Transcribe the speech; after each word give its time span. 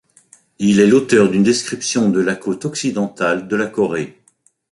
Il 0.57 0.79
est 0.79 0.87
l´auteur 0.87 1.29
d´une 1.29 1.43
description 1.43 2.09
de 2.09 2.19
la 2.19 2.33
côte 2.33 2.65
occidentale 2.65 3.47
de 3.47 3.55
la 3.55 3.67
Corée. 3.67 4.19